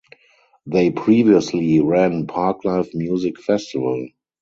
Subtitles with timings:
[0.65, 4.07] They previously ran Parklife Music Festival.